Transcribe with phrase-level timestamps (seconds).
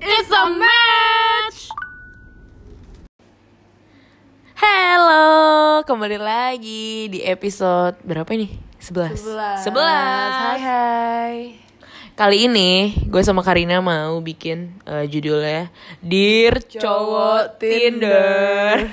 [0.00, 1.70] It's a match.
[4.58, 8.50] Halo, kembali lagi di episode berapa ini?
[8.82, 9.14] 11.
[9.14, 9.58] Sebelas.
[9.62, 9.78] 11.
[9.78, 11.36] Hai hai.
[12.18, 15.70] Kali ini gue sama Karina mau bikin eh, judulnya
[16.02, 18.90] Dear Cowok Tinder.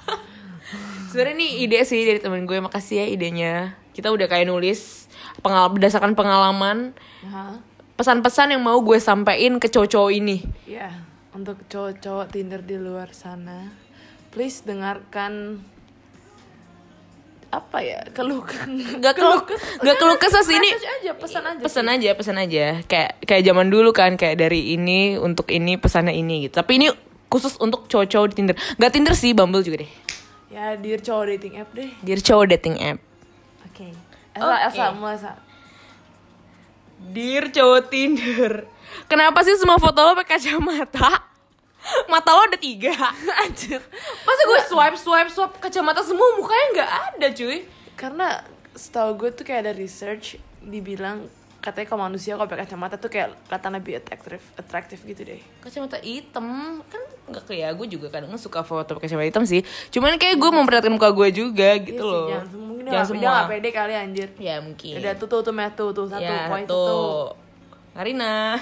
[1.14, 3.54] Sebenarnya ini ide sih dari temen gue, makasih ya idenya.
[3.94, 5.06] Kita udah kayak nulis
[5.42, 6.90] pengal berdasarkan pengalaman
[7.22, 7.73] Hah?
[7.94, 10.42] Pesan-pesan yang mau gue sampein ke cowok-cowok ini.
[10.64, 13.70] Ya, untuk cowok-cowok Tinder di luar sana,
[14.30, 15.62] please dengarkan
[17.48, 18.42] apa ya keluh
[18.98, 19.46] Gak keluh,
[19.78, 20.74] gak keluh kesah sih ini.
[20.74, 22.64] Aja pesan aja Pesan aja, pesan aja.
[22.82, 26.58] Kayak kayak zaman dulu kan, kayak dari ini untuk ini pesannya ini gitu.
[26.58, 26.90] Tapi ini
[27.30, 28.56] khusus untuk cowok-cowok di Tinder.
[28.74, 29.90] Gak Tinder sih, Bumble juga deh.
[30.50, 32.98] ya dear cowok dating app deh Dear cowok dating app.
[33.66, 34.38] oke Oke.
[34.38, 35.34] Elsa mulai Elsa
[36.98, 38.66] Dear cowok Tinder.
[39.10, 41.22] Kenapa sih semua foto lo pakai kacamata?
[42.08, 42.94] Mata lo ada tiga.
[43.44, 43.82] anjir
[44.24, 47.58] Masa gue swipe swipe swipe kacamata semua mukanya nggak ada cuy.
[47.94, 48.42] karena
[48.74, 51.30] setahu gue tuh kayak ada research dibilang
[51.64, 55.96] katanya kalau manusia kalau pakai kacamata tuh kayak kelihatan lebih atraktif atraktif gitu deh Kacamata
[55.98, 56.44] hitam
[56.84, 59.64] kan nggak kayak gue juga kadang suka foto pakai kacamata hitam sih.
[59.88, 62.26] Cuman kayak gue memperhatikan muka gue juga gitu Iya sih, loh.
[62.28, 63.24] jangan semua mungkin Jangan semua.
[63.24, 64.92] nggak pede kali anjir Ya mungkin.
[65.00, 67.32] udah tuh tuh tuh tuh tuh satu ya, poin tuh.
[67.92, 68.60] Karina.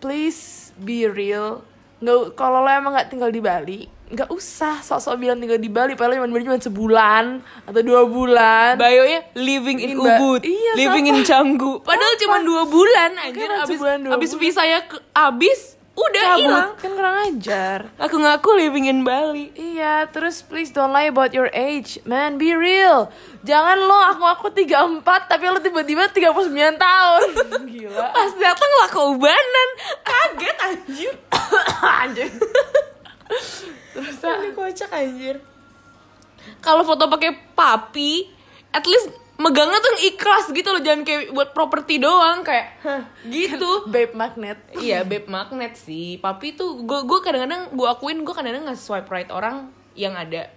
[0.00, 1.60] please be real
[1.98, 5.96] nggak kalau lo emang nggak tinggal di Bali nggak usah sok-sok bilang tinggal di Bali
[5.96, 11.80] padahal cuma cuma sebulan atau dua bulan Bayonya living in Ubud, iya, living in Canggu.
[11.80, 14.42] Padahal cuma dua bulan anjir Makanya abis sebulan, dua abis bulan.
[14.44, 15.60] visanya ke, abis
[15.94, 16.70] udah hilang.
[16.74, 19.54] kan kurang ajar Aku ngaku living in Bali.
[19.54, 22.02] Iya, terus please don't lie about your age.
[22.02, 23.14] Man, be real.
[23.46, 27.28] Jangan lo aku aku 34 tapi lo tiba-tiba 39 tahun.
[27.72, 28.10] Gila.
[28.10, 29.68] Pas datang lah keubanan,
[30.02, 31.14] kaget anjir.
[32.02, 32.30] Anjir.
[33.94, 35.38] Terus ini kocak anjir.
[36.60, 38.28] Kalau foto pakai papi,
[38.74, 43.82] at least megangnya tuh ikhlas gitu loh, jangan kayak buat properti doang kayak hah, gitu.
[43.94, 44.58] Babe magnet.
[44.78, 46.18] iya, babe magnet sih.
[46.18, 50.50] Papi tuh gue gue kadang-kadang gue akuin gue kadang-kadang nggak swipe right orang yang ada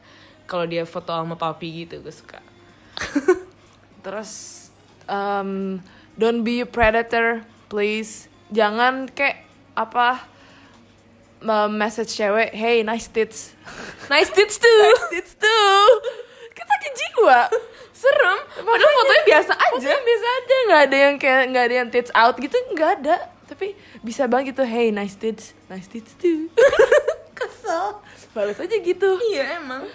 [0.50, 2.42] kalau dia foto sama papi gitu gue suka.
[4.06, 4.32] Terus
[5.06, 5.82] um,
[6.18, 8.30] don't be a predator, please.
[8.50, 9.44] Jangan kayak
[9.78, 10.26] apa
[11.70, 13.54] message cewek, hey nice tits.
[14.14, 14.88] Nice tits tuh.
[15.14, 15.86] tits tuh.
[16.56, 17.52] Kita ke jiwa.
[17.92, 18.40] Serem.
[18.64, 19.74] Padahal fotonya biasa aja.
[19.76, 23.16] Fotonya biasa aja nggak ada yang kayak nggak ada yang tits out gitu nggak ada
[23.48, 26.52] tapi bisa banget gitu hey nice tits nice tits too
[27.38, 28.04] kesel
[28.36, 29.88] balas aja gitu Iya emang.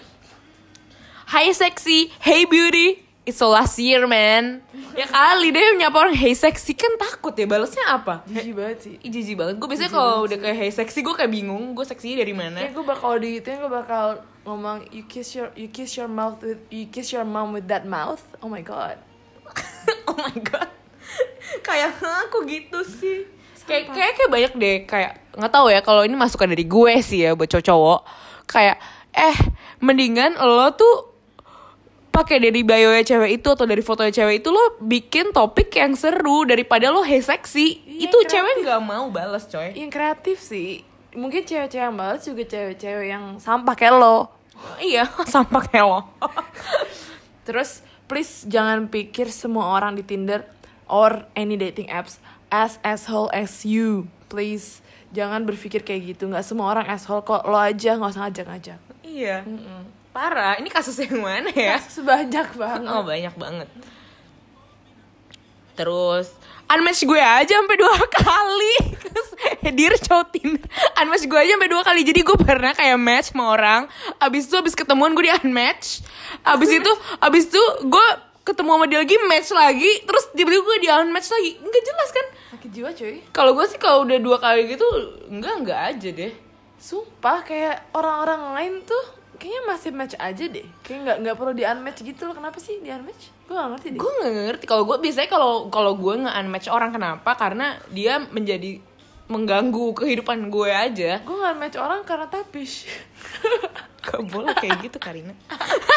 [1.33, 3.12] Hi sexy, hey beauty.
[3.22, 4.66] It's so last year man.
[4.99, 8.27] Ya kali deh nyapa orang hey sexy kan takut ya balasnya apa?
[8.27, 9.55] jijik banget sih Ih, jijik banget.
[9.62, 11.78] Gue biasanya kalau udah kayak hey sexy gue kayak bingung.
[11.78, 12.59] Gue seksi dari mana?
[12.59, 16.43] kayak gue bakal di itu gue bakal ngomong you kiss your you kiss your mouth
[16.43, 18.99] with you kiss your mom with that mouth oh my god
[20.11, 20.66] oh my god.
[21.62, 23.22] kayak aku gitu sih.
[23.62, 27.22] Kayak kayak kayak banyak deh kayak nggak tahu ya kalau ini masukan dari gue sih
[27.22, 28.00] ya buat cowok-cowok.
[28.50, 28.82] Kayak
[29.15, 29.37] eh
[29.78, 31.12] mendingan lo tuh
[32.12, 36.45] pakai dari bio cewek itu atau dari fotonya cewek itu lo bikin topik yang seru
[36.45, 37.81] daripada lo hey seksi.
[37.89, 38.31] Iya, itu kreatif.
[38.37, 39.73] cewek nggak mau balas coy.
[39.73, 40.84] yang kreatif sih
[41.17, 44.43] mungkin cewek-cewek yang balas juga cewek-cewek yang sampah kayak lo
[44.93, 46.00] iya, sampah kayak lo.
[47.47, 50.47] Terus please jangan pikir semua orang di Tinder
[50.87, 54.06] or any dating apps as asshole as you.
[54.31, 56.31] Please jangan berpikir kayak gitu.
[56.31, 57.43] Nggak semua orang asshole kok.
[57.49, 58.81] Lo aja nggak usah ngajak-ngajak.
[59.03, 59.43] iya.
[60.12, 61.81] Parah, ini kasus yang mana ya?
[61.81, 62.93] Sebanyak banget.
[62.93, 63.69] Oh banyak banget.
[65.73, 66.28] Terus
[66.69, 68.75] unmatch gue aja sampai dua kali.
[69.00, 69.28] Terus
[69.73, 70.37] Dir cowok
[71.00, 72.05] Unmatch gue aja sampai dua kali.
[72.05, 73.89] Jadi gue pernah kayak match sama orang.
[74.21, 76.05] Abis itu abis ketemuan gue di unmatch.
[76.44, 78.06] Abis itu abis itu gue
[78.43, 79.93] ketemu sama dia lagi match lagi.
[80.05, 81.50] Terus tiba-tiba gue di unmatch lagi.
[81.56, 82.27] Nggak jelas kan?
[82.53, 83.17] Sakit jiwa cuy.
[83.33, 84.85] Kalau gue sih kalau udah dua kali gitu
[85.32, 86.32] enggak enggak aja deh.
[86.76, 90.67] Sumpah kayak orang-orang lain tuh kayaknya masih match aja deh.
[90.87, 92.35] Kayak nggak nggak perlu di unmatch gitu loh.
[92.39, 93.23] Kenapa sih di unmatch?
[93.50, 93.99] Gue nggak ngerti deh.
[93.99, 98.23] gue nggak ngerti kalau gue biasanya kalau kalau gue nge unmatch orang kenapa karena dia
[98.31, 98.79] menjadi
[99.32, 102.84] mengganggu kehidupan gue aja Gue nggak match orang karena tapish.
[104.02, 105.31] gak boleh kayak gitu Karina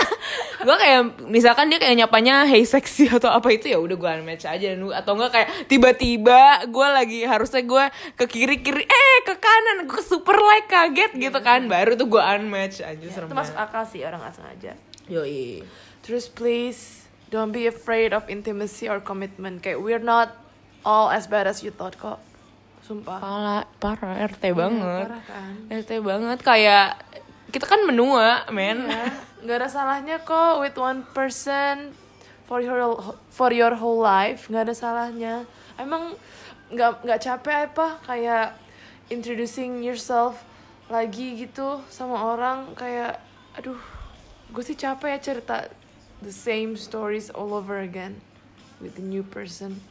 [0.65, 4.45] gue kayak misalkan dia kayak nyapanya hey sexy atau apa itu ya udah gue unmatch
[4.45, 9.89] aja atau enggak kayak tiba-tiba gue lagi harusnya gue ke kiri kiri eh ke kanan
[9.89, 13.89] gue super like kaget gitu kan baru tuh gue unmatch aja serem Itu masuk akal
[13.89, 14.71] sih orang nggak sengaja.
[15.09, 15.65] yoi
[16.05, 19.65] Terus please don't be afraid of intimacy or commitment.
[19.65, 20.38] Kayak we're not
[20.85, 22.21] all as bad as you thought kok.
[22.85, 23.17] Sumpah.
[23.17, 25.09] Parah, parah RT banget.
[25.09, 25.53] parah kan.
[25.73, 26.37] RT banget.
[26.45, 27.01] Kayak
[27.49, 28.85] kita kan menua, men.
[28.85, 29.09] ya
[29.45, 31.93] nggak ada salahnya kok with one person
[32.49, 32.97] for your
[33.33, 34.45] for your whole life.
[34.49, 35.35] Nggak ada salahnya.
[35.81, 36.13] Emang
[36.69, 37.87] nggak nggak capek apa?
[38.05, 38.57] Kayak
[39.09, 40.41] introducing yourself
[40.89, 42.73] lagi gitu sama orang.
[42.77, 43.21] Kayak
[43.57, 43.77] aduh
[44.53, 45.57] gue sih capek ya cerita
[46.21, 48.21] the same stories all over again
[48.81, 49.81] with a new person.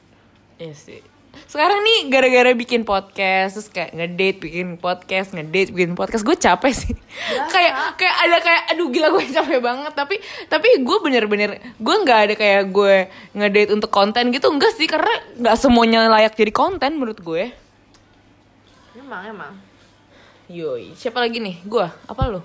[0.58, 1.13] Iya sih.
[1.44, 6.72] Sekarang nih gara-gara bikin podcast terus kayak ngedate bikin podcast, ngedate bikin podcast, gue capek
[6.72, 6.94] sih.
[7.54, 10.18] kayak kayak ada kayak aduh gila gue capek banget tapi
[10.50, 12.94] tapi gue bener-bener gue nggak ada kayak gue
[13.38, 17.50] ngedate untuk konten gitu enggak sih karena nggak semuanya layak jadi konten menurut gue.
[18.94, 19.54] emang emang
[20.44, 21.64] Yoi, siapa lagi nih?
[21.64, 22.40] Gue, apa lu?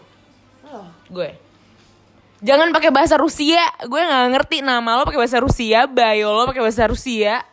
[0.71, 1.35] oh Gue.
[2.39, 3.59] Jangan pakai bahasa Rusia.
[3.83, 7.43] Gue nggak ngerti nama lo pakai bahasa Rusia, bio lo pakai bahasa Rusia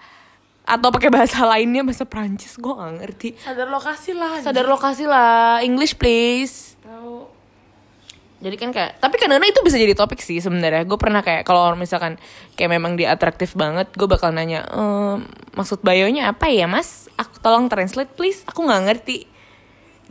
[0.67, 2.59] atau pakai bahasa lainnya bahasa Prancis.
[2.59, 3.29] Gue nggak ngerti.
[3.39, 6.75] sadar lokasi lah Sadar lokasi lah, English please.
[6.83, 7.31] tahu
[8.37, 10.85] Jadi kan kayak, tapi kadang-kadang itu bisa jadi topik sih sebenarnya.
[10.85, 12.21] Gue pernah kayak kalau misalkan
[12.53, 15.25] kayak memang dia atraktif banget, gue bakal nanya, ehm,
[15.57, 17.09] maksud bio-nya apa ya mas?
[17.17, 18.45] Aku tolong translate please.
[18.45, 19.25] Aku nggak ngerti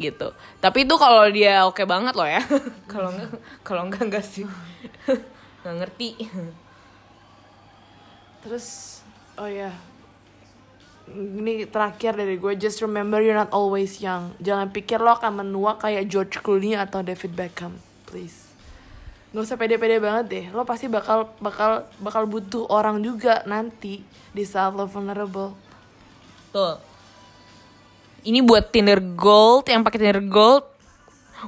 [0.02, 0.36] gitu.
[0.60, 2.42] Tapi itu kalau dia oke banget loh ya.
[2.92, 3.32] Kalau enggak,
[3.64, 4.44] kalau enggak enggak sih.
[5.64, 6.10] nggak ngerti.
[8.44, 9.00] Terus
[9.40, 9.72] oh ya.
[11.06, 14.34] Ini terakhir dari gue just remember you're not always young.
[14.42, 17.78] Jangan pikir lo akan menua kayak George Clooney atau David Beckham,
[18.10, 18.50] please.
[19.30, 20.46] Gak usah pede-pede banget deh.
[20.50, 24.02] Lo pasti bakal bakal bakal butuh orang juga nanti
[24.34, 25.54] di saat lo vulnerable.
[26.50, 26.82] Tuh.
[28.26, 30.66] Ini buat Tinder Gold yang pakai Tinder Gold.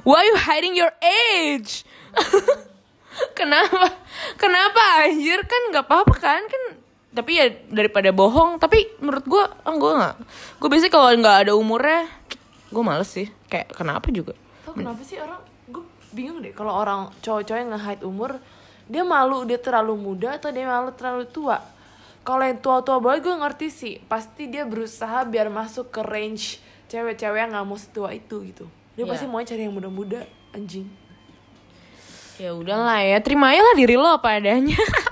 [0.06, 1.82] Why you hiding your age?
[3.38, 3.90] Kenapa?
[4.38, 6.62] Kenapa anjir kan nggak apa-apa kan kan
[7.08, 10.14] tapi ya daripada bohong tapi menurut gue ah gue nggak
[10.60, 12.04] gue biasanya kalau nggak ada umurnya
[12.68, 15.80] gue males sih kayak kenapa juga Tau kenapa sih orang gue
[16.12, 18.30] bingung deh kalau orang cowok-cowok yang nge-hide umur
[18.84, 21.60] dia malu dia terlalu muda atau dia malu terlalu tua.
[22.24, 26.56] Kalau yang tua-tua banget gue ngerti sih pasti dia berusaha biar masuk ke range
[26.88, 28.64] cewek-cewek yang nggak mau setua itu gitu.
[28.96, 29.12] Dia Iya.
[29.12, 30.88] pasti mau cari yang muda-muda anjing.
[32.38, 34.78] ya udahlah ya terima lah diri lo apa adanya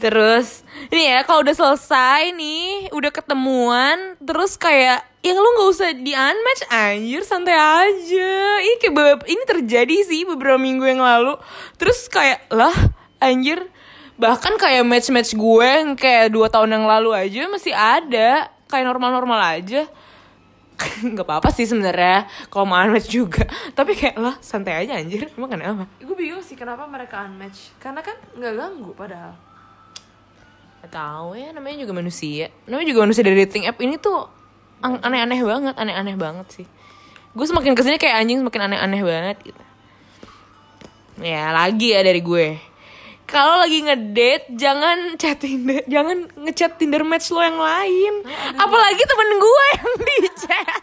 [0.00, 5.90] terus ini ya kalau udah selesai nih udah ketemuan terus kayak ya lu nggak usah
[5.92, 8.32] di unmatch anjir santai aja.
[8.64, 11.36] Ini kayak ini terjadi sih beberapa minggu yang lalu.
[11.76, 12.72] Terus kayak lah
[13.20, 13.68] anjir
[14.20, 19.60] bahkan kayak match-match gue yang kayak dua tahun yang lalu aja masih ada kayak normal-normal
[19.60, 19.84] aja.
[21.04, 23.44] Nggak apa-apa sih sebenarnya kalau mau unmatch juga.
[23.76, 25.84] Tapi kayak lah santai aja anjir emang kenapa?
[26.00, 27.76] Gue bingung sih kenapa mereka unmatch.
[27.76, 29.49] Karena kan nggak ganggu padahal.
[30.80, 32.48] Gak tahu ya namanya juga manusia.
[32.64, 33.78] Namanya juga manusia dari dating app.
[33.78, 34.26] Ini tuh
[34.80, 36.66] aneh-aneh banget aneh-aneh banget sih.
[37.36, 39.62] Gue semakin ke sini kayak anjing semakin aneh-aneh banget gitu.
[41.20, 42.58] Ya lagi ya dari gue.
[43.30, 48.26] Kalau lagi ngedate jangan chat Tinder jangan ngechat Tinder match lo yang lain.
[48.58, 50.82] Apalagi temen gue yang di chat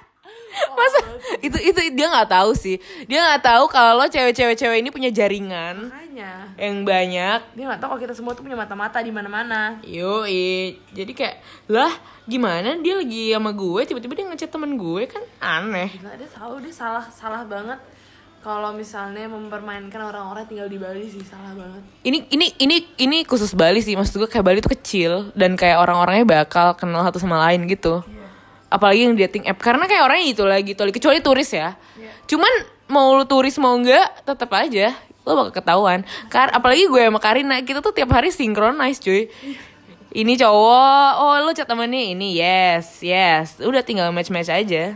[0.74, 1.00] masa
[1.44, 5.90] itu itu dia nggak tahu sih dia nggak tahu kalau cewek-cewek cewek ini punya jaringan
[6.18, 9.78] Makanya yang banyak dia nggak tahu kalau kita semua tuh punya mata-mata di mana-mana.
[9.86, 11.36] Yoi, jadi kayak
[11.70, 11.94] lah
[12.26, 15.94] gimana dia lagi sama gue tiba-tiba dia ngechat temen gue kan aneh.
[15.94, 17.78] Gila dia tahu dia salah salah banget.
[18.42, 21.84] Kalau misalnya mempermainkan orang-orang tinggal di Bali sih salah banget.
[22.02, 25.78] Ini ini ini ini khusus Bali sih maksud gue kayak Bali tuh kecil dan kayak
[25.78, 28.02] orang-orangnya bakal kenal satu sama lain gitu.
[28.68, 31.76] Apalagi yang dating app karena kayak orangnya itu lagi gitu kecuali turis ya.
[32.28, 32.52] Cuman
[32.92, 34.96] mau lu turis mau enggak tetap aja
[35.28, 36.08] lo bakal ketahuan.
[36.32, 39.28] Kar apalagi gue sama Karina kita tuh tiap hari synchronize cuy.
[40.08, 43.60] Ini cowok, oh lu chat temennya ini, yes, yes.
[43.60, 44.96] Udah tinggal match-match aja.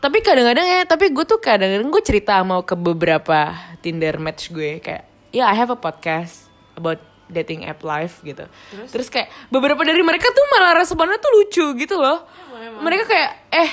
[0.00, 3.52] tapi kadang-kadang ya tapi gue tuh kadang-kadang gue cerita mau ke beberapa
[3.84, 8.44] Tinder match gue kayak ya I have a podcast about dating app life gitu.
[8.90, 12.26] Terus, kayak beberapa dari mereka tuh malah responnya tuh lucu gitu loh.
[12.82, 13.70] Mereka kayak eh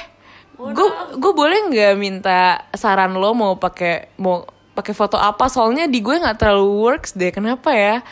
[0.58, 0.88] gue
[1.22, 4.46] gue boleh nggak minta saran lo mau pakai mau
[4.78, 5.50] pakai foto apa?
[5.50, 8.06] Soalnya di gue nggak terlalu works deh kenapa ya?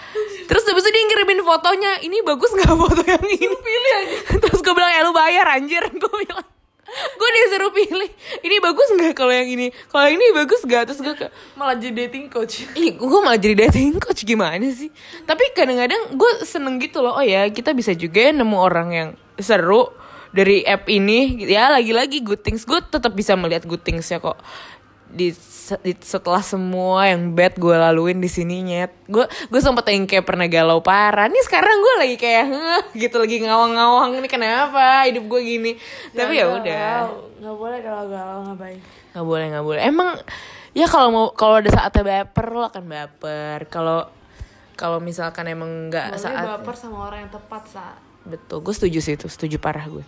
[0.50, 3.50] Terus habis itu dia ngirimin fotonya ini bagus nggak foto yang ini?
[3.50, 5.86] Pilih aja terus gue bilang ya lu bayar anjir.
[6.02, 6.55] Gue bilang
[6.86, 8.12] gue disuruh pilih
[8.46, 11.76] ini bagus nggak kalau yang ini kalau yang ini bagus nggak terus gue kayak Malah
[11.80, 12.68] jadi dating coach.
[12.80, 14.92] Ih, gue malah jadi dating coach gimana sih?
[15.24, 17.16] Tapi kadang-kadang gue seneng gitu loh.
[17.16, 19.88] Oh ya, kita bisa juga ya nemu orang yang seru
[20.36, 21.48] dari app ini.
[21.48, 22.68] Ya lagi-lagi good things.
[22.68, 24.36] Gue tetap bisa melihat good things ya kok.
[25.10, 25.32] Di,
[25.86, 28.92] di- setelah semua yang bad gue laluin di sini nyet.
[29.06, 31.30] Gue gue sempet yang kayak pernah galau parah.
[31.30, 32.46] Nih sekarang gue lagi kayak
[33.02, 35.72] gitu lagi ngawang-ngawang nih kenapa hidup gue gini?
[36.12, 36.90] Tapi ya udah.
[37.36, 38.80] nggak boleh kalau galau ngapain
[39.16, 39.82] nggak boleh nggak boleh.
[39.86, 40.10] Emang
[40.76, 43.60] ya kalau mau kalau ada saatnya baper lo akan baper.
[43.72, 44.12] Kalau
[44.76, 49.14] kalau misalkan emang nggak saat baper sama orang yang tepat saat betul gue setuju sih
[49.16, 50.04] itu setuju parah gue.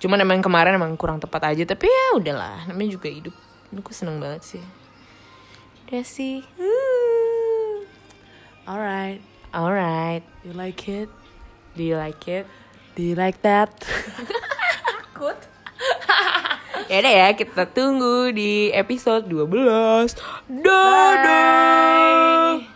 [0.00, 3.34] Cuman emang kemarin emang kurang tepat aja tapi ya udahlah namanya juga hidup
[3.80, 4.64] Gue seneng banget sih.
[5.88, 6.46] Udah sih.
[8.64, 9.20] Alright.
[9.50, 10.22] Alright.
[10.46, 11.10] You like it?
[11.74, 12.46] Do you like it?
[12.94, 13.74] Do you like that?
[15.14, 15.38] Takut.
[16.84, 20.20] Ya udah ya kita tunggu di episode 12
[20.52, 22.60] dadah!
[22.60, 22.73] Bye.